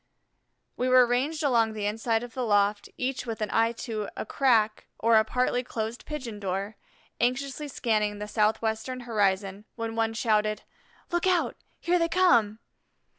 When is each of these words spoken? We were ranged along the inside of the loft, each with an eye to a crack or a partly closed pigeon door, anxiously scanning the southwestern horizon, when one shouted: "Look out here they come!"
We 0.77 0.89
were 0.89 1.05
ranged 1.05 1.43
along 1.43 1.73
the 1.73 1.85
inside 1.85 2.23
of 2.23 2.33
the 2.33 2.43
loft, 2.43 2.89
each 2.97 3.27
with 3.27 3.39
an 3.39 3.51
eye 3.51 3.71
to 3.85 4.09
a 4.17 4.25
crack 4.25 4.87
or 4.97 5.15
a 5.17 5.23
partly 5.23 5.61
closed 5.63 6.07
pigeon 6.07 6.39
door, 6.39 6.75
anxiously 7.19 7.67
scanning 7.67 8.17
the 8.17 8.27
southwestern 8.27 9.01
horizon, 9.01 9.65
when 9.75 9.95
one 9.95 10.15
shouted: 10.15 10.63
"Look 11.11 11.27
out 11.27 11.55
here 11.81 11.99
they 11.99 12.09
come!" 12.09 12.57